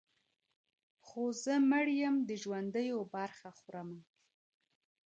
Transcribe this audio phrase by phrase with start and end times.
[1.05, 3.99] خو زه مړ یم د ژوندیو برخه خورمه-